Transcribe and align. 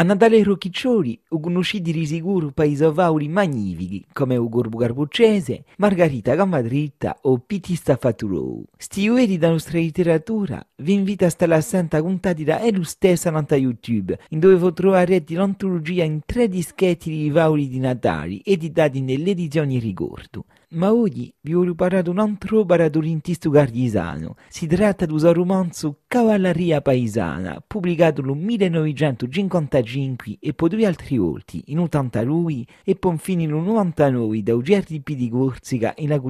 A 0.00 0.04
Natale 0.04 0.44
Rocchiccioli 0.44 1.20
ho 1.30 1.40
conosciuto 1.40 1.90
di 1.90 2.06
sicuro 2.06 2.52
paesovauri 2.52 3.26
magnifici 3.26 4.06
come 4.12 4.36
Ugo 4.36 4.60
Garbuccese, 4.60 5.64
Margarita 5.78 6.36
Gambadritta 6.36 7.18
o 7.22 7.38
Piti 7.38 7.74
Staffaturou. 7.74 8.64
Sti 8.76 9.08
ueri 9.08 9.38
da 9.38 9.50
nostra 9.50 9.80
letteratura 9.80 10.64
vi 10.76 10.92
invito 10.92 11.24
a 11.24 11.30
stare 11.30 11.56
attenta 11.56 12.00
contati 12.00 12.44
da 12.44 12.60
Elu 12.60 12.84
stessa 12.84 13.32
nanta 13.32 13.56
YouTube, 13.56 14.16
in 14.28 14.38
dove 14.38 14.54
vi 14.54 14.72
troverete 14.72 15.34
l'antologia 15.34 16.04
in 16.04 16.20
tre 16.24 16.46
dischetti 16.46 17.10
di 17.10 17.28
vauri 17.30 17.66
di 17.66 17.80
Natale 17.80 18.40
editati 18.44 19.00
nelle 19.00 19.30
edizioni 19.30 19.80
Ricordo. 19.80 20.44
Ma 20.72 20.92
oggi 20.92 21.32
vi 21.40 21.54
voglio 21.54 21.74
parlare 21.74 22.10
un 22.10 22.18
altro 22.18 22.62
baradolintista 22.62 23.48
gardisano. 23.48 24.36
Si 24.48 24.66
tratta 24.66 25.06
di 25.06 25.14
un 25.14 25.32
romanzo 25.32 26.00
Cavalleria 26.06 26.82
Paesana, 26.82 27.64
pubblicato 27.66 28.20
nel 28.20 28.36
1955 28.36 30.36
e 30.38 30.52
poi 30.52 30.68
due 30.68 30.84
altri 30.84 31.16
volti, 31.16 31.62
in 31.68 31.78
82 31.78 32.66
e 32.84 32.96
poi 32.96 33.12
infine 33.12 33.46
nel 33.46 33.54
99 33.54 34.42
da 34.42 34.54
Ugerdi 34.54 35.00
P. 35.00 35.14
di 35.14 35.30
Corsica 35.30 35.94
in 35.96 36.10
la 36.10 36.20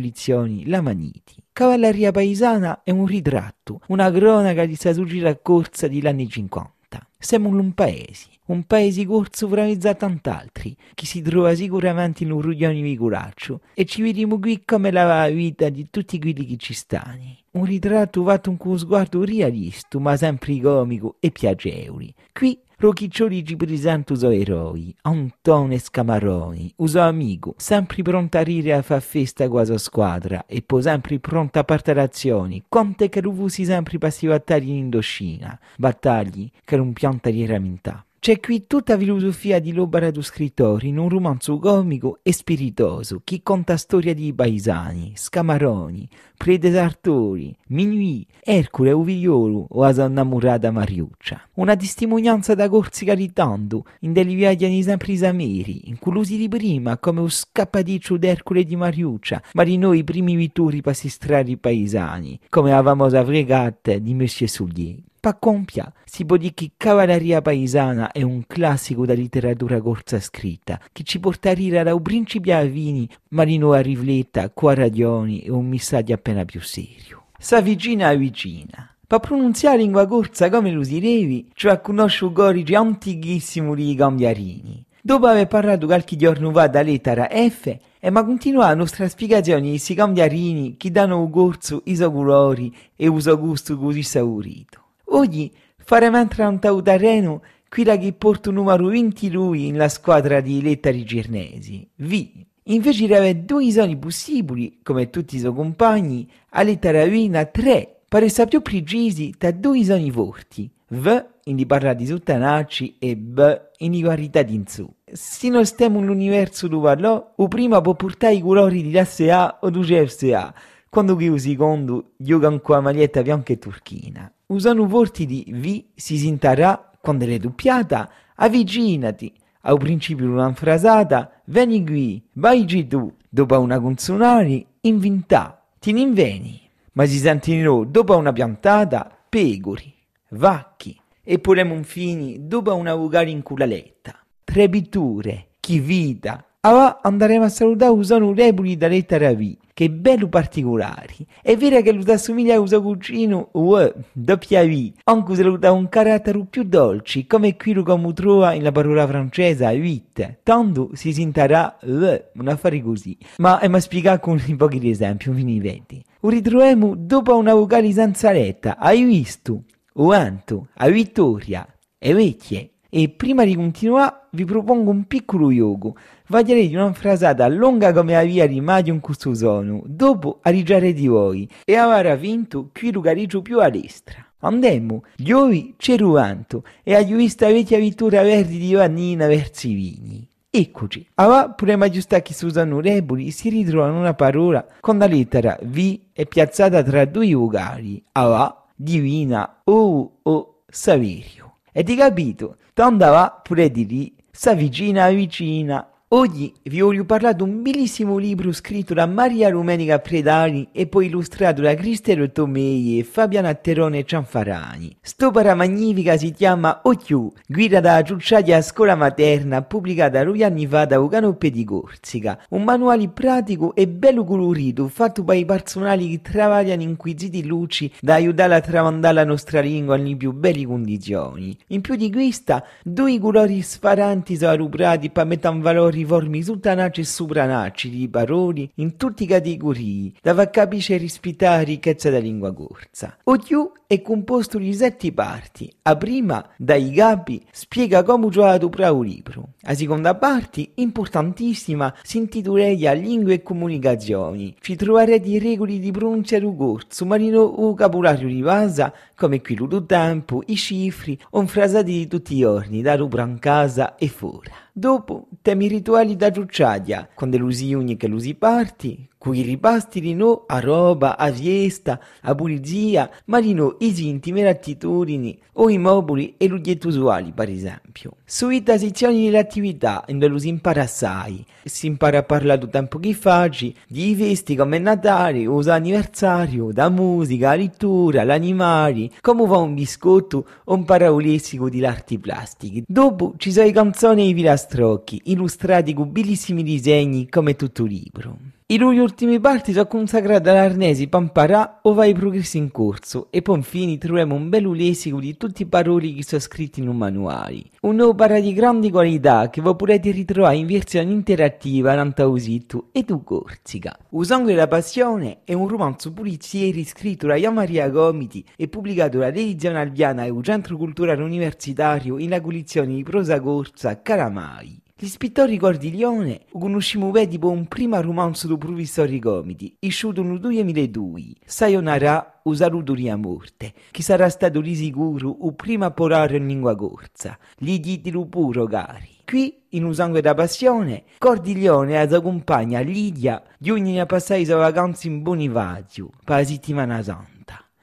La 0.66 0.82
Maniti. 0.82 1.34
Cavalleria 1.52 2.12
Paesana 2.12 2.82
è 2.84 2.92
un 2.92 3.06
ritratto, 3.06 3.80
una 3.88 4.08
cronaca 4.08 4.64
di 4.66 4.76
stagione 4.76 5.40
corsa 5.42 5.88
degli 5.88 6.06
anni 6.06 6.28
50. 6.28 6.76
Siamo 7.20 7.48
un 7.48 7.72
paese, 7.72 8.28
un 8.46 8.62
paese 8.62 9.04
corso 9.04 9.48
fra 9.48 9.66
tant'altri, 9.94 10.76
che 10.94 11.04
si 11.04 11.20
trova 11.20 11.52
sicuramente 11.52 12.22
in 12.22 12.30
un 12.30 12.40
ruglione 12.40 12.80
vigoraccio, 12.80 13.60
e 13.74 13.84
ci 13.86 14.02
vediamo 14.02 14.38
qui 14.38 14.62
come 14.64 14.92
la 14.92 15.28
vita 15.28 15.68
di 15.68 15.88
tutti 15.90 16.20
quelli 16.20 16.46
che 16.46 16.56
ci 16.58 16.74
stanno. 16.74 17.36
Un 17.50 17.64
ritratto 17.64 18.22
fatto 18.22 18.54
con 18.54 18.68
uno 18.68 18.78
sguardo 18.78 19.24
realista, 19.24 19.98
ma 19.98 20.16
sempre 20.16 20.60
comico 20.60 21.16
e 21.18 21.32
piacevole. 21.32 22.14
Qui 22.32 22.56
Rocchiccioli 22.80 23.44
ci 23.44 23.56
presenta 23.56 24.12
uso 24.12 24.30
eroi, 24.30 24.94
Antone 25.02 25.80
Scamaroni, 25.80 26.74
uso 26.76 27.00
amico, 27.00 27.54
sempre 27.56 28.02
pronto 28.02 28.38
a 28.38 28.42
rire 28.42 28.72
a 28.72 28.82
far 28.82 29.02
festa 29.02 29.48
sua 29.64 29.78
squadra. 29.78 30.46
E 30.46 30.62
poi 30.62 30.82
sempre 30.82 31.18
pronto 31.18 31.58
a 31.58 31.64
partire 31.64 32.00
azioni, 32.00 32.62
quante 32.68 33.08
che 33.08 33.20
ruvusi 33.20 33.64
sempre 33.64 33.98
passivo 33.98 34.32
battaglie 34.32 34.70
in 34.70 34.76
Indocina, 34.76 35.58
battaglie 35.76 36.50
che 36.64 36.76
non 36.76 36.92
pianta 36.92 37.30
di 37.30 37.44
ramintà. 37.46 38.07
C'è 38.20 38.40
qui 38.40 38.66
tutta 38.66 38.94
la 38.94 38.98
filosofia 38.98 39.60
di 39.60 39.72
l'opera 39.72 40.10
do 40.10 40.22
scrittore 40.22 40.88
in 40.88 40.98
un 40.98 41.08
romanzo 41.08 41.56
comico 41.58 42.18
e 42.24 42.32
spiritoso 42.32 43.20
che 43.22 43.42
conta 43.44 43.76
storia 43.76 44.12
di 44.12 44.34
paesani, 44.34 45.12
scamaroni, 45.14 46.08
predatori, 46.36 47.56
minuì, 47.68 48.26
Ercole, 48.42 48.90
Uvigliolo 48.90 49.66
o 49.70 49.82
la 49.82 49.92
sua 49.92 50.06
innamorata 50.06 50.72
Mariuccia. 50.72 51.48
Una 51.54 51.76
testimonianza 51.76 52.56
da 52.56 52.68
Corsica 52.68 53.14
di 53.14 53.32
tanto, 53.32 53.84
in 54.00 54.12
delle 54.12 54.34
viaggi 54.34 54.82
sempre 54.82 55.12
isameri, 55.12 55.88
inclusi 55.88 56.36
di 56.36 56.48
prima 56.48 56.98
come 56.98 57.20
lo 57.20 57.28
scappaticcio 57.28 58.16
d'Ercole 58.16 58.64
di 58.64 58.74
Mariuccia, 58.74 59.40
ma 59.52 59.62
di 59.62 59.78
noi 59.78 60.02
primi 60.02 60.34
vittori 60.34 60.80
passistrari 60.80 61.56
paesani, 61.56 62.40
come 62.48 62.70
la 62.70 62.82
famosa 62.82 63.24
fregata 63.24 63.96
di 63.96 64.12
Monsieur 64.12 64.50
Soulier. 64.50 65.06
Pa 65.20 65.34
compia, 65.34 65.92
si 66.04 66.24
può 66.24 66.36
dire 66.36 66.54
che 66.54 66.70
Cavalleria 66.76 67.42
Paesana 67.42 68.12
è 68.12 68.22
un 68.22 68.44
classico 68.46 69.04
da 69.04 69.14
letteratura 69.14 69.80
corsa 69.80 70.20
scritta, 70.20 70.80
che 70.92 71.02
ci 71.02 71.18
porta 71.18 71.50
a 71.50 71.54
rire 71.54 71.82
da 71.82 71.92
un 71.92 72.02
principe 72.02 72.54
a 72.54 72.62
vini, 72.62 73.08
marino 73.30 73.72
a 73.72 73.80
rifletta, 73.80 74.50
qua 74.50 74.74
radioni 74.74 75.40
e 75.40 75.50
un 75.50 75.66
messaggio 75.66 76.12
appena 76.14 76.44
più 76.44 76.60
serio. 76.60 77.24
Sa 77.36 77.60
vicina 77.60 78.08
a 78.08 78.14
vicina. 78.14 78.94
Per 79.04 79.18
pronunziare 79.18 79.78
lingua 79.78 80.06
corsa 80.06 80.50
come 80.50 80.70
lo 80.70 80.84
si 80.84 81.00
devi, 81.00 81.50
cioè 81.54 81.80
conosce 81.80 82.24
un 82.24 82.32
gorigi 82.32 82.74
antichissimo 82.76 83.74
di 83.74 83.94
cambiarini. 83.96 84.84
Dopo 85.00 85.26
aver 85.26 85.48
parlato 85.48 85.86
qualche 85.86 86.14
giorno 86.16 86.52
fa 86.52 86.68
da 86.68 86.82
lettera 86.82 87.28
F, 87.28 87.76
e 87.98 88.10
ma 88.10 88.24
continua 88.24 88.66
la 88.66 88.74
nostra 88.74 89.08
spiegazione 89.08 89.62
di 89.62 89.68
questi 89.70 89.94
cambiarini 89.94 90.76
che 90.76 90.92
danno 90.92 91.20
un 91.20 91.30
corso, 91.30 91.82
i 91.86 91.96
colori 91.96 92.72
e 92.94 93.08
uso 93.08 93.36
gusto 93.36 93.76
così 93.76 94.02
saurito. 94.02 94.82
Oggi 95.10 95.52
faremo 95.76 96.18
entrare 96.18 96.50
un 96.50 96.58
tautareno 96.58 97.42
quella 97.68 97.96
che 97.96 98.12
porta 98.12 98.48
il 98.50 98.56
numero 98.56 98.86
20 98.86 99.30
lui 99.30 99.70
nella 99.70 99.88
squadra 99.88 100.40
di 100.40 100.60
letteri 100.62 101.04
girnesi. 101.04 101.88
V. 101.96 102.26
Invece 102.64 103.06
di 103.06 103.14
avere 103.14 103.44
due 103.44 103.70
soni 103.70 103.96
possibili, 103.96 104.80
come 104.82 105.08
tutti 105.08 105.36
i 105.36 105.38
suoi 105.38 105.54
compagni, 105.54 106.28
a 106.50 106.62
lettera 106.62 107.06
V 107.06 107.50
3, 107.50 108.00
per 108.08 108.22
essere 108.22 108.48
più 108.48 108.60
precisi, 108.60 109.34
da 109.38 109.50
due 109.50 109.82
soni 109.84 110.10
forti. 110.10 110.70
V 110.88 111.26
in 111.44 111.56
di 111.56 111.66
parla 111.66 111.94
di 111.94 112.06
sottanacci 112.06 112.96
e 112.98 113.16
B 113.16 113.60
in 113.78 113.92
di 113.92 114.02
qualità 114.02 114.42
di 114.42 114.54
insu. 114.54 114.90
Se 115.10 115.48
non 115.48 115.64
stiamo 115.64 116.00
nell'universo 116.00 116.68
dove 116.68 116.88
parlò, 116.88 117.32
o 117.36 117.48
prima 117.48 117.80
può 117.80 117.94
portare 117.94 118.34
i 118.34 118.40
colori 118.40 118.82
di 118.82 118.90
classe 118.90 119.30
A 119.30 119.58
o 119.60 119.70
di 119.70 119.80
CFSA, 119.80 120.54
quando 120.90 121.16
che 121.16 121.24
il 121.24 121.40
secondo 121.40 122.12
gioca 122.16 122.58
con 122.60 122.74
la 122.76 122.80
maglietta 122.82 123.22
bianca 123.22 123.52
e 123.52 123.58
turchina. 123.58 124.30
Usando 124.50 124.86
vorti 124.86 125.26
di 125.26 125.44
vi 125.56 125.90
si 125.94 126.16
sintarà 126.16 126.90
quando 127.02 127.26
è 127.26 127.38
doppiata, 127.38 128.10
avvicinati. 128.34 129.30
Al 129.62 129.76
principio 129.76 130.24
di 130.24 130.32
una 130.32 130.54
frasata, 130.54 131.30
vieni 131.44 131.84
qui, 131.84 132.26
vai 132.32 132.64
tu, 132.86 133.14
dopo 133.28 133.60
una 133.60 133.78
consonare, 133.78 134.64
inventà, 134.82 135.62
ti 135.78 135.90
inveni. 135.90 136.58
Ma 136.92 137.04
si 137.04 137.18
sentirò 137.18 137.84
dopo 137.84 138.16
una 138.16 138.32
piantata, 138.32 139.14
pegori, 139.28 139.94
vacchi, 140.30 140.98
e 141.22 141.38
pure 141.40 141.62
monfini 141.62 142.46
dopo 142.48 142.74
una 142.74 142.94
vulgare 142.94 143.28
inculaletta. 143.28 144.18
Tre 144.44 144.68
pitture, 144.70 145.48
chi 145.60 145.78
vita, 145.78 146.42
Allora 146.62 146.98
andremo 147.02 147.44
a 147.44 147.48
salutare 147.48 147.92
usando 147.92 148.34
repuli 148.34 148.76
da 148.76 148.88
lettera 148.88 149.32
V, 149.32 149.56
che 149.72 149.90
bello 149.90 150.28
particolari. 150.28 151.24
È 151.40 151.56
vero 151.56 151.80
che 151.82 151.92
lo 151.92 152.02
assomiglia 152.12 152.56
a 152.56 152.60
uso 152.60 152.82
cugino 152.82 153.50
U, 153.52 153.76
doppia 154.10 154.64
V, 154.64 154.92
anche 155.04 155.36
se 155.36 155.44
lo 155.44 155.56
dà 155.56 155.70
un 155.70 155.88
carattere 155.88 156.44
più 156.50 156.64
dolce, 156.64 157.28
come 157.28 157.54
quello 157.54 157.84
che 157.84 158.12
trova 158.12 158.50
nella 158.50 158.72
parola 158.72 159.06
francese 159.06 159.66
huit. 159.66 160.38
Tanto 160.42 160.90
si 160.94 161.12
sentirà 161.12 161.78
U, 161.82 162.22
un 162.34 162.48
affare 162.48 162.82
così. 162.82 163.16
Ma 163.36 163.60
è 163.60 163.68
ma 163.68 163.78
spiegato 163.78 164.18
con 164.18 164.42
un 164.44 164.56
po' 164.56 164.66
di 164.66 164.90
esempi, 164.90 165.30
vi 165.30 165.60
vedi. 165.60 166.04
Lo 166.18 166.28
ritroviamo 166.28 166.96
dopo 166.96 167.36
una 167.36 167.54
vocale 167.54 167.92
senza 167.92 168.32
letta, 168.32 168.78
hai 168.78 169.04
visto? 169.04 169.62
Uanto, 169.92 170.70
a 170.74 170.88
vittoria, 170.88 171.64
e 171.96 172.14
vecchie. 172.14 172.72
E 172.90 173.10
prima 173.10 173.44
di 173.44 173.54
continuare 173.54 174.28
vi 174.30 174.46
propongo 174.46 174.90
un 174.90 175.04
piccolo 175.04 175.50
yoga. 175.50 175.92
Vaglierei 176.30 176.68
di 176.68 176.74
una 176.74 176.92
frasata 176.92 177.48
lunga 177.48 177.90
come 177.94 178.12
la 178.12 178.22
via 178.22 178.46
di 178.46 178.60
Madio 178.60 178.98
questo 179.00 179.34
sono, 179.34 179.82
dopo 179.86 180.40
a 180.42 180.50
rigiare 180.50 180.92
di 180.92 181.06
voi, 181.06 181.48
e 181.64 181.74
avrà 181.74 182.16
vinto 182.16 182.68
qui 182.70 182.92
lugarigio 182.92 183.40
più 183.40 183.60
a 183.60 183.70
destra. 183.70 184.26
Andemmo, 184.40 185.04
gli 185.16 185.32
ovi 185.32 185.74
ceruanto, 185.78 186.64
e 186.82 186.94
a 186.94 187.02
vista 187.02 187.46
vecchia 187.46 187.78
vittoria 187.78 188.22
verdi 188.22 188.58
di 188.58 188.74
Vannina 188.74 189.26
verso 189.26 189.68
i 189.68 189.72
vigni. 189.72 190.28
Eccoci, 190.50 191.06
ava 191.14 191.48
pure 191.48 191.76
maggiustà 191.76 192.20
che 192.20 192.34
si 192.34 192.44
usano 192.44 192.80
rebuli 192.80 193.30
si 193.30 193.48
ritrovano 193.48 193.98
una 193.98 194.12
parola 194.12 194.66
con 194.80 194.98
la 194.98 195.06
lettera 195.06 195.58
V 195.62 195.98
e 196.12 196.26
piazzata 196.26 196.82
tra 196.82 197.06
due 197.06 197.32
ugali, 197.32 198.02
ava, 198.12 198.66
divina, 198.74 199.60
o, 199.64 200.18
o, 200.22 200.62
saverio. 200.68 201.54
E 201.72 201.82
ti 201.82 201.96
capito? 201.96 202.56
Tanto 202.74 203.06
va 203.06 203.40
pure 203.42 203.70
di 203.70 203.86
lì, 203.86 204.14
sa 204.30 204.52
vicina 204.52 205.08
vicina. 205.08 205.88
Oggi 206.10 206.54
vi 206.62 206.80
voglio 206.80 207.04
parlare 207.04 207.34
di 207.36 207.42
un 207.42 207.60
bellissimo 207.60 208.16
libro 208.16 208.50
scritto 208.50 208.94
da 208.94 209.04
Maria 209.04 209.50
Rumenica 209.50 209.98
Predani 209.98 210.68
e 210.72 210.86
poi 210.86 211.04
illustrato 211.04 211.60
da 211.60 211.74
Cristero 211.74 212.32
Tomei 212.32 212.98
e 212.98 213.04
Fabiana 213.04 213.52
Terone 213.52 214.06
Cianfarani. 214.06 214.96
St'opera 215.02 215.54
magnifica 215.54 216.16
si 216.16 216.30
chiama 216.30 216.80
Occhiù, 216.82 217.30
guida 217.46 217.80
da 217.80 218.02
Ciucciaia 218.02 218.56
a 218.56 218.62
scuola 218.62 218.94
materna, 218.94 219.60
pubblicata 219.60 220.24
due 220.24 220.44
anni 220.44 220.66
fa 220.66 220.86
da 220.86 220.98
Uganoppe 220.98 221.50
di 221.50 221.62
Corsica. 221.64 222.40
Un 222.48 222.64
manuale 222.64 223.10
pratico 223.10 223.74
e 223.74 223.86
bello 223.86 224.24
colorito, 224.24 224.88
fatto 224.88 225.20
dai 225.20 225.44
personali 225.44 226.08
che 226.08 226.22
travagliano 226.22 226.80
inquisiti 226.80 227.44
luci 227.44 227.92
da 228.00 228.14
aiutare 228.14 228.54
a 228.54 228.60
tramandare 228.62 229.12
la 229.12 229.24
nostra 229.24 229.60
lingua 229.60 229.98
nelle 229.98 230.16
più 230.16 230.32
belle 230.32 230.64
condizioni. 230.64 231.54
In 231.66 231.82
più 231.82 231.96
di 231.96 232.10
questa, 232.10 232.64
due 232.82 233.18
colori 233.18 233.60
sfaranti 233.60 234.36
sono 234.36 234.56
rubrati 234.56 235.10
per 235.10 235.26
mettere 235.26 235.54
in 235.54 235.60
valore 235.60 235.96
riformi 235.98 236.42
sultanaci 236.42 237.00
e 237.00 237.04
supranaci 237.04 237.90
di 237.90 238.08
parole 238.08 238.70
in 238.76 238.96
tutte 238.96 239.24
le 239.24 239.30
categorie, 239.30 240.12
dove 240.22 240.50
capisce 240.50 240.94
e 240.94 240.98
rispettare 240.98 241.56
la 241.58 241.62
ricchezza 241.62 242.10
della 242.10 242.22
lingua 242.22 242.52
corsa. 242.52 243.16
O 243.24 243.36
più 243.36 243.70
è 243.86 244.02
composto 244.02 244.58
di 244.58 244.72
sette 244.74 245.12
parti. 245.12 245.72
A 245.82 245.96
prima, 245.96 246.46
dai 246.56 246.90
capi, 246.92 247.42
spiega 247.50 248.02
come 248.02 248.28
giocato 248.28 248.68
per 248.68 248.90
un 248.90 249.04
libro. 249.04 249.48
La 249.60 249.74
seconda 249.74 250.14
parte, 250.14 250.72
importantissima, 250.74 251.94
si 252.02 252.18
intitola 252.18 252.66
Lingue 252.92 253.34
e 253.34 253.42
Comunicazioni. 253.42 254.54
Ci 254.60 254.76
troverete 254.76 255.38
regole 255.38 255.78
di 255.78 255.90
pronuncia 255.90 256.38
del 256.38 256.54
corso, 256.56 257.06
ma 257.06 257.16
il 257.16 257.32
vocabolario 257.32 258.28
di 258.28 258.42
base, 258.42 258.92
come 259.16 259.40
quello 259.40 259.66
del 259.66 259.86
tempo, 259.86 260.42
i 260.46 260.56
cifri, 260.56 261.18
o 261.30 261.46
frasati 261.46 261.92
di 261.92 262.06
tutti 262.06 262.34
i 262.34 262.40
giorni, 262.40 262.82
da 262.82 262.94
rubra 262.94 263.24
in 263.24 263.38
casa 263.38 263.96
e 263.96 264.08
fuori. 264.08 264.50
Dopo, 264.70 265.26
temi 265.42 265.66
rituali 265.88 266.16
da 266.16 266.30
giucciadia, 266.30 267.08
con 267.14 267.30
delusioni 267.30 267.96
che 267.96 268.08
lusi 268.08 268.34
parti, 268.34 269.08
cui 269.18 269.42
ripasti 269.42 270.00
di 270.00 270.14
no 270.14 270.44
a 270.46 270.60
roba, 270.60 271.16
a 271.16 271.30
fiesta, 271.30 272.00
a 272.22 272.34
pulizia, 272.34 273.10
ma 273.26 273.40
di 273.40 273.52
no 273.52 273.76
i 273.80 274.06
intime 274.06 274.46
attitudini 274.48 275.36
o 275.54 275.68
i 275.68 275.76
mobili 275.78 276.34
e 276.36 276.46
l'udietto 276.46 276.88
usuali, 276.88 277.32
per 277.32 277.50
esempio. 277.50 278.12
Suite 278.24 278.78
sezioni 278.78 279.24
dell'attività, 279.24 280.04
in 280.06 280.20
cui 280.20 280.40
si 280.40 280.48
impara 280.48 280.82
assai, 280.82 281.44
si 281.64 281.86
impara 281.86 282.18
a 282.18 282.22
parlare 282.22 282.60
del 282.60 282.70
tempo 282.70 282.98
che 282.98 283.12
facci, 283.12 283.74
di 283.88 284.14
vesti 284.14 284.54
come 284.54 284.78
Natale, 284.78 285.46
o 285.46 285.60
anniversario, 285.68 286.70
da 286.72 286.88
musica, 286.88 287.54
lettura, 287.54 288.22
l'animali, 288.22 289.10
come 289.20 289.46
va 289.46 289.56
un 289.56 289.74
biscotto 289.74 290.46
o 290.64 290.74
un 290.74 290.84
paraulessico 290.84 291.68
di 291.68 291.84
arti 291.84 292.18
plastiche. 292.18 292.84
Dopo 292.86 293.34
ci 293.36 293.50
sono 293.50 293.66
i 293.66 293.72
canzoni 293.72 294.22
e 294.22 294.28
i 294.28 294.34
pilastri 294.34 294.68
strocchi, 294.68 295.20
illustrati 295.24 295.94
con 295.94 296.12
bellissimi 296.12 296.62
disegni 296.62 297.28
come 297.28 297.56
tutto 297.56 297.84
il 297.84 297.90
libro. 297.90 298.38
I 298.70 298.76
loro 298.76 299.00
ultimi 299.00 299.40
parti 299.40 299.72
sono 299.72 299.86
consacrati 299.86 300.46
all'arnesi 300.50 301.08
pamparà 301.08 301.78
o 301.84 301.94
vai 301.94 302.12
progressi 302.12 302.58
in 302.58 302.70
corso 302.70 303.28
e 303.30 303.40
poi 303.40 303.56
infine 303.56 303.96
troviamo 303.96 304.34
un 304.34 304.50
bel 304.50 304.70
lessico 304.70 305.20
di 305.20 305.38
tutte 305.38 305.62
le 305.62 305.70
parole 305.70 306.12
che 306.12 306.22
sono 306.22 306.42
scritte 306.42 306.80
in 306.80 306.88
un 306.88 306.98
manuale. 306.98 307.62
Un'opera 307.80 308.38
di 308.38 308.52
grande 308.52 308.90
qualità 308.90 309.48
che 309.48 309.62
voi 309.62 309.74
potete 309.74 310.10
ritrovare 310.10 310.56
in 310.56 310.66
versione 310.66 311.10
interattiva 311.10 311.94
in 311.94 311.98
Antausito 312.00 312.88
e 312.92 313.06
tu 313.06 313.24
Corsica. 313.24 313.96
O 314.10 314.22
sangue 314.22 314.52
e 314.52 314.56
la 314.56 314.68
passione 314.68 315.38
è 315.44 315.54
un 315.54 315.66
romanzo 315.66 316.12
polizieri 316.12 316.84
scritto 316.84 317.26
da 317.26 317.36
Jan 317.36 317.54
Maria 317.54 317.88
Gomiti 317.88 318.44
e 318.54 318.68
pubblicato 318.68 319.16
dall'edizione 319.16 319.78
albiana 319.78 320.26
e 320.26 320.28
un 320.28 320.42
centro 320.42 320.76
culturale 320.76 321.22
universitario 321.22 322.18
in 322.18 322.28
la 322.28 322.42
collezione 322.42 322.94
di 322.94 323.02
prosa 323.02 323.40
corsa 323.40 324.02
Caramai. 324.02 324.82
Gli 325.00 325.06
spittori 325.06 325.58
Cordiglione 325.58 326.40
conosciamo 326.50 327.12
bene 327.12 327.28
tipo 327.28 327.48
un 327.50 327.68
primo 327.68 328.00
romanzo 328.00 328.48
do 328.48 328.58
professore 328.58 329.20
Gomiti, 329.20 329.76
uscito 329.78 330.24
nel 330.24 330.40
2002, 330.40 331.22
Sayonara 331.44 332.40
o 332.42 332.52
saluto 332.52 332.94
di 332.94 333.08
morte, 333.14 333.72
che 333.92 334.02
sarà 334.02 334.28
stato 334.28 334.60
di 334.60 334.74
sicuro 334.74 335.36
il 335.40 335.54
primo 335.54 335.84
a 335.84 335.92
porare 335.92 336.38
in 336.38 336.48
lingua 336.48 336.74
corsa, 336.74 337.38
gli 337.56 337.78
titoli 337.78 338.26
puro 338.26 338.66
cari. 338.66 339.08
Qui, 339.24 339.66
in 339.68 339.84
un 339.84 339.94
sangue 339.94 340.20
da 340.20 340.34
passione, 340.34 341.04
Cordiglione 341.18 341.96
ha 341.96 342.16
accompagna 342.16 342.80
Lidia 342.80 343.40
di 343.56 343.70
ogni 343.70 344.04
passare 344.04 344.44
le 344.44 344.54
vacanze 344.54 345.06
in 345.06 345.22
Bonifacio, 345.22 346.10
per 346.24 346.38
la 346.38 346.44
settimana 346.44 347.02
santa. 347.04 347.37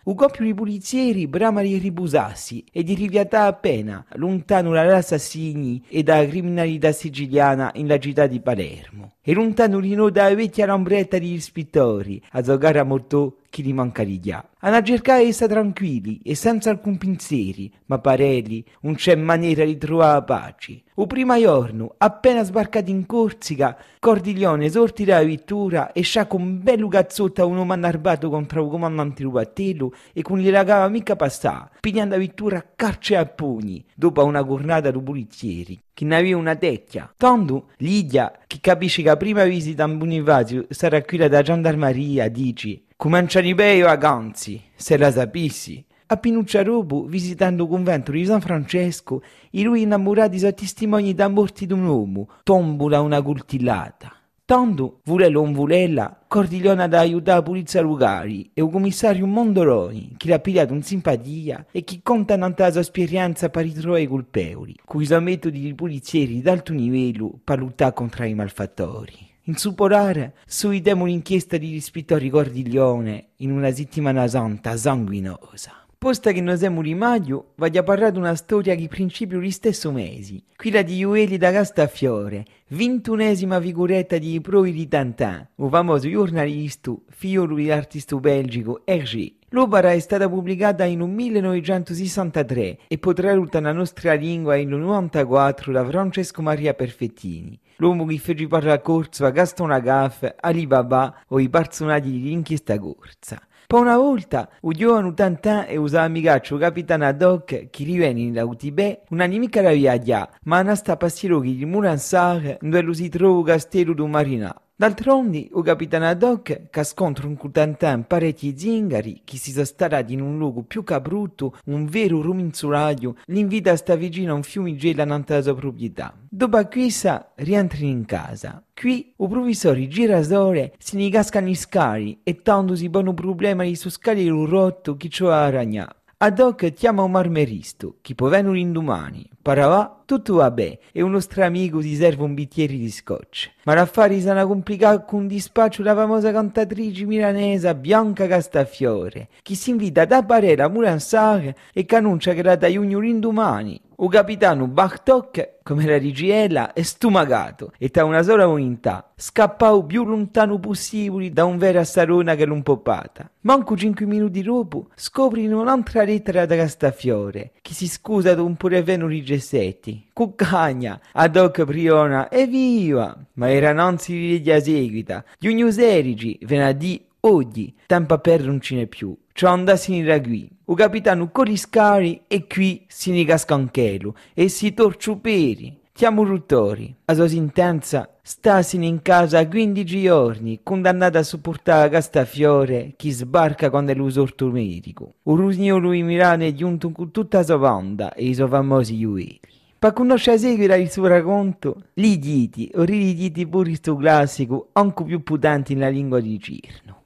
Un 0.05 0.13
coppio 0.13 0.45
di 0.45 0.53
polizieri 0.53 1.25
brama 1.25 1.63
di 1.63 1.79
ribusarsi 1.79 2.63
e 2.71 2.83
di 2.83 2.93
riviatare 2.93 3.49
appena, 3.49 4.05
lontano 4.17 4.71
dall'assassini 4.71 5.83
e 5.89 6.03
dalla 6.03 6.27
criminalità 6.27 6.91
siciliana 6.91 7.71
nella 7.73 7.97
città 7.97 8.27
di 8.27 8.39
Palermo. 8.39 9.14
E 9.27 9.33
lontano 9.33 9.79
di 9.79 9.95
noi 9.95 10.11
dalla 10.11 10.35
vecchia 10.35 10.67
lambretta 10.67 11.17
degli 11.17 11.39
spittori, 11.39 12.21
a 12.33 12.41
giocare 12.41 12.77
a 12.77 12.83
morto 12.83 13.37
chi 13.49 13.63
di 13.63 14.19
già. 14.19 14.45
A 14.59 14.83
cercare 14.83 15.25
di 15.25 15.31
stare 15.31 15.53
tranquilli 15.53 16.19
e 16.23 16.35
senza 16.35 16.69
alcun 16.69 16.97
pensieri, 16.97 17.71
ma 17.85 17.97
parelli, 17.97 18.63
non 18.81 18.95
c'è 18.95 19.15
maniera 19.15 19.63
di 19.63 19.77
trovare 19.77 20.23
pace. 20.25 20.83
O 20.95 21.07
prima 21.07 21.39
giorno, 21.39 21.95
appena 21.97 22.43
sbarcati 22.43 22.91
in 22.91 23.05
Corsica, 23.07 23.77
Cordiglione 23.99 24.69
sorti 24.69 25.05
dalla 25.05 25.25
vettura 25.25 25.91
e 25.91 26.01
sciacca 26.01 26.35
un 26.35 26.61
bello 26.61 26.87
cazzotto 26.87 27.41
a 27.41 27.45
un 27.45 27.57
uomo 27.57 27.73
annarbato 27.73 28.29
contro 28.29 28.63
il 28.63 28.69
comandante 28.69 29.23
Rubattello 29.23 29.93
e 30.13 30.21
con 30.21 30.37
gli 30.37 30.49
ragava 30.49 30.87
mica 30.87 31.15
passare, 31.15 31.69
pigliando 31.79 32.13
la 32.13 32.21
vettura 32.21 32.57
a 32.57 32.65
carce 32.75 33.15
a 33.15 33.25
pugni, 33.25 33.83
dopo 33.95 34.23
una 34.23 34.45
giornata 34.45 34.91
di 34.91 35.01
polizieri 35.01 35.79
che 35.93 36.03
ne 36.03 36.17
aveva 36.17 36.37
una 36.37 36.55
tecchia. 36.55 37.13
Tanto 37.15 37.69
Lidia, 37.77 38.31
che 38.55 38.61
capisce 38.61 39.01
che 39.01 39.09
la 39.09 39.17
prima 39.17 39.43
visita 39.43 39.83
in 39.83 39.97
Bonifacio 39.97 40.65
sarà 40.69 41.01
quella 41.01 41.27
da 41.27 41.41
gendarmeria, 41.41 42.29
dice 42.29 42.83
Comincia 42.95 43.41
di 43.41 43.53
bei 43.53 43.81
vacanzi, 43.81 44.61
se 44.73 44.97
la 44.97 45.11
sapissi. 45.11 45.83
A 46.07 46.17
Pinucciarobo, 46.17 47.05
visitando 47.05 47.63
il 47.63 47.69
convento 47.69 48.11
di 48.11 48.25
San 48.25 48.39
Francesco, 48.39 49.21
i 49.51 49.63
lui 49.63 49.81
innamorati 49.81 50.39
sono 50.39 50.53
testimoni 50.53 51.13
da 51.13 51.27
morti 51.27 51.65
di 51.65 51.73
un 51.73 51.85
uomo, 51.85 52.29
tombola 52.43 53.01
una 53.01 53.21
coltillata. 53.21 54.13
Tanto, 54.47 54.99
volelo 55.05 55.39
o 55.39 55.43
non 55.43 55.53
volella, 55.53 56.23
Cordiglione 56.27 56.87
da 56.87 56.99
aiutare 56.99 57.39
la 57.39 57.43
polizia 57.43 57.81
locale 57.81 58.51
e 58.53 58.61
il 58.61 58.69
commissario 58.69 59.25
Mondoroni, 59.25 60.13
che 60.17 60.29
l'ha 60.29 60.37
pigliato 60.37 60.71
in 60.75 60.83
simpatia 60.83 61.65
e 61.71 61.83
che 61.83 62.01
conta 62.03 62.37
la 62.37 62.53
sua 62.71 62.81
esperienza 62.81 63.49
per 63.49 63.63
ritrovare 63.63 64.03
i 64.03 64.07
colpevoli, 64.07 64.75
con 64.85 65.01
i 65.01 65.05
suoi 65.07 65.23
metodi 65.23 65.61
di 65.61 65.73
polizieri 65.73 66.41
di 66.41 66.47
alto 66.47 66.73
livello 66.73 67.39
per 67.43 67.57
lottare 67.57 67.93
contro 67.93 68.23
i 68.23 68.35
malfattori. 68.35 69.17
In 69.45 69.55
supporare, 69.55 70.35
suidiamo 70.45 71.05
un'inchiesta 71.05 71.57
di 71.57 71.71
rispettori 71.71 72.29
Cordiglione 72.29 73.29
in 73.37 73.49
una 73.49 73.71
settimana 73.71 74.27
santa 74.27 74.77
sanguinosa. 74.77 75.84
Posta 76.05 76.31
che 76.31 76.39
noi 76.39 76.55
siamo 76.55 76.83
di 76.83 76.93
maggio, 76.93 77.53
voglio 77.55 77.81
parlare 77.81 78.11
di 78.11 78.19
una 78.19 78.35
storia 78.35 78.75
che 78.75 78.87
principio 78.87 79.39
di 79.39 79.49
stesso 79.49 79.91
mese, 79.91 80.43
quella 80.55 80.83
di 80.83 80.97
Iueli 80.97 81.39
da 81.39 81.51
Castafiore, 81.51 82.45
ventunesima 82.67 83.59
figuretta 83.59 84.19
di 84.19 84.39
Proi 84.39 84.71
di 84.71 84.87
Tantin, 84.87 85.49
un 85.55 85.69
famoso 85.71 86.07
giornalista, 86.07 86.93
figlio 87.09 87.47
dell'artista 87.47 88.15
belgico 88.17 88.81
Hergé. 88.85 89.37
L'opera 89.49 89.93
è 89.93 89.99
stata 89.99 90.29
pubblicata 90.29 90.83
in 90.83 90.99
1963 90.99 92.77
e 92.87 92.97
potrà 92.99 93.29
tradurta 93.29 93.59
nella 93.59 93.73
nostra 93.73 94.13
lingua 94.13 94.57
in 94.57 94.69
1994 94.69 95.71
da 95.71 95.85
Francesco 95.85 96.43
Maria 96.43 96.75
Perfettini. 96.75 97.59
L'uomo 97.77 98.05
che 98.05 98.19
fece 98.19 98.45
parlare 98.45 98.79
corso 98.83 99.25
a 99.25 99.31
Gaston 99.31 99.69
Lagaffe, 99.69 100.35
Alibaba 100.39 101.23
o 101.29 101.39
i 101.39 101.49
personaggi 101.49 102.11
di 102.11 102.31
inchiesta 102.31 102.77
corsa. 102.77 103.41
Per 103.67 103.79
una 103.79 103.97
volta, 103.97 104.47
udiovano 104.61 105.13
Tantin 105.15 105.65
e 105.67 105.77
usa 105.77 106.03
amigaccio 106.03 106.57
capitano 106.57 107.11
Doc 107.13 107.69
che 107.69 107.83
riviene 107.83 108.19
in 108.19 108.33
Lautibè, 108.35 109.01
una 109.09 109.25
nemica 109.25 109.61
da 109.61 109.71
viaggia, 109.71 110.29
ma 110.43 110.61
non 110.61 110.75
sta 110.75 110.97
passiero 110.97 111.39
che 111.39 111.55
di 111.55 111.65
Muransar, 111.65 112.57
dove 112.61 112.93
si 112.93 113.09
trova 113.09 113.39
il 113.39 113.45
castello 113.45 113.93
di 113.93 114.05
Marina. 114.05 114.55
D'altronde, 114.77 115.37
il 115.37 115.63
capitano 115.63 116.13
Doc, 116.15 116.69
che 116.69 116.83
scontra 116.83 117.27
un 117.27 117.37
Tantin 117.49 118.03
parecchi 118.05 118.57
zingari, 118.57 119.21
che 119.23 119.37
si 119.37 119.51
sono 119.51 119.63
stati 119.63 120.11
in 120.11 120.19
un 120.19 120.37
luogo 120.37 120.63
più 120.63 120.83
che 120.83 120.99
brutto, 120.99 121.55
un 121.67 121.85
vero 121.85 122.21
ruminzolaio, 122.21 123.15
l'invita 123.27 123.71
a 123.71 123.77
stare 123.77 123.99
vicino 123.99 124.33
a 124.33 124.35
un 124.35 124.43
fiume 124.43 124.75
gela 124.75 125.05
nella 125.05 125.41
sua 125.41 125.55
proprietà. 125.55 126.13
Dopo 126.27 126.61
questa, 126.67 127.31
rientrano 127.35 127.85
in 127.85 128.03
casa. 128.03 128.61
Qui, 128.73 129.13
il 129.17 129.27
professore 129.29 129.87
Girasole 129.87 130.73
si 130.77 130.97
ne 130.97 131.09
casca 131.09 131.39
gli 131.39 131.55
scali 131.55 132.19
e 132.21 132.41
tanto 132.41 132.73
un 132.73 133.13
problema 133.13 133.63
di 133.63 133.75
su 133.75 133.89
scali 133.89 134.27
rotto 134.27 134.97
che 134.97 135.07
ci 135.07 135.23
ha 135.23 135.45
aragnato. 135.45 136.03
Ad 136.25 136.39
hoc 136.39 136.73
chiama 136.73 137.03
un 137.03 137.11
marmeristo, 137.11 137.97
che 138.01 138.15
può 138.15 138.29
venire 138.29 138.57
indomani. 138.57 139.29
Paravà, 139.43 140.01
tutto 140.05 140.37
va 140.37 140.49
bene, 140.49 140.79
e 140.91 141.03
un 141.03 141.11
nostro 141.11 141.43
amico 141.43 141.81
si 141.81 141.93
serve 141.93 142.23
un 142.23 142.33
bicchiere 142.33 142.73
di 142.73 142.89
scotch. 142.89 143.51
Ma 143.65 143.75
l'affare 143.75 144.19
sarà 144.19 144.43
complicato 144.47 145.05
con 145.05 145.27
dispaccio 145.27 145.83
la 145.83 145.93
famosa 145.93 146.31
cantatrice 146.31 147.05
milanese 147.05 147.75
Bianca 147.75 148.25
Castafiore, 148.25 149.29
che 149.43 149.53
si 149.53 149.69
invita 149.69 150.05
da 150.05 150.23
Parera 150.23 150.65
a 150.65 150.69
Muransare 150.69 151.55
e 151.71 151.85
che 151.85 151.95
annuncia 151.95 152.33
che 152.33 152.41
la 152.41 152.55
da 152.55 152.71
giugno 152.71 152.97
l'indomani. 152.97 153.79
O 153.97 154.09
capitano 154.09 154.67
Bartok, 154.67 155.59
come 155.63 155.85
la 155.85 155.97
rigiella, 155.97 156.73
è 156.73 156.81
stomagato 156.81 157.71
e 157.77 157.89
ha 157.93 158.03
una 158.03 158.23
sola 158.23 158.45
volontà, 158.45 159.11
scappare 159.15 159.83
più 159.85 160.03
lontano 160.03 160.59
possibile 160.59 161.31
da 161.31 161.45
un 161.45 161.57
vero 161.57 161.79
assarona 161.79 162.35
che 162.35 162.45
l'un 162.45 162.61
poppata. 162.61 163.29
Manco 163.41 163.77
cinque 163.77 164.05
minuti 164.05 164.41
dopo 164.41 164.89
scopri 164.95 165.47
un'altra 165.47 166.03
lettera 166.03 166.45
da 166.45 166.57
Castafiore, 166.57 167.53
che 167.61 167.73
si 167.73 167.87
scusa 167.87 168.33
un 168.41 168.55
pure 168.55 168.83
veno 168.83 169.07
rigessetti. 169.07 170.09
Cuccagna, 170.11 170.99
ad 171.13 171.37
hoc 171.37 171.63
priona, 171.63 172.29
evviva! 172.29 173.17
Ma 173.33 173.49
era 173.49 173.71
non 173.71 173.97
si 173.97 174.37
vede 174.39 174.61
seguita. 174.61 175.23
Gli 175.37 175.47
uniuserici, 175.47 176.37
venerdì, 176.41 177.05
oggi, 177.21 177.73
tempo 177.85 178.17
per 178.17 178.43
non 178.43 178.59
ce 178.59 178.75
n'è 178.75 178.87
più. 178.87 179.15
Ciò 179.31 179.49
andassi 179.49 179.95
in 179.95 180.21
qui. 180.23 180.49
O 180.67 180.73
capitano 180.73 181.29
Coriscari 181.29 182.23
e 182.25 182.47
qui 182.47 182.85
si 182.87 183.11
ne 183.11 183.23
casca 183.23 183.53
anch'elo 183.53 184.15
e 184.33 184.49
si 184.49 184.73
torciuperi. 184.73 185.77
Siamo 185.93 186.23
ruttori. 186.23 186.93
A 187.05 187.13
sua 187.13 187.27
sentenza 187.27 188.09
stassi 188.19 188.83
in 188.83 189.03
casa 189.03 189.47
15 189.47 190.01
giorni, 190.01 190.61
condannato 190.63 191.19
a 191.19 191.23
sopportare 191.23 191.89
questa 191.89 192.25
fiore 192.25 192.93
che 192.95 193.11
sbarca 193.11 193.69
quando 193.69 193.91
è 193.91 193.95
l'usorto 193.95 194.49
medico. 194.49 195.13
Un 195.23 195.35
rusnio 195.35 195.77
lui 195.77 196.01
Milano 196.01 196.45
è 196.45 196.53
giunto 196.53 196.89
con 196.89 197.11
tutta 197.11 197.37
la 197.37 197.43
sua 197.43 197.57
banda 197.59 198.13
e 198.15 198.25
i 198.25 198.33
suoi 198.33 198.49
famosi 198.49 198.95
iueri. 198.95 199.39
Per 199.77 199.93
conoscere 199.93 200.39
seguire 200.39 200.79
il 200.79 200.89
suo 200.89 201.05
racconto, 201.05 201.83
li 201.93 202.17
diti 202.17 202.71
o 202.73 202.81
riditi 202.81 203.45
pure 203.45 203.67
questo 203.67 203.95
classico, 203.95 204.69
anche 204.71 205.03
più 205.03 205.21
potente 205.21 205.75
nella 205.75 205.89
lingua 205.89 206.19
di 206.19 206.39
Cirno. 206.39 207.03